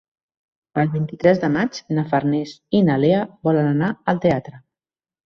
El 0.83 0.87
vint-i-tres 0.93 1.41
de 1.43 1.49
maig 1.57 1.77
na 1.97 2.05
Farners 2.13 2.53
i 2.79 2.81
na 2.87 2.97
Lea 3.05 3.21
volen 3.49 3.69
anar 3.73 3.91
al 4.15 4.23
teatre. 4.25 4.59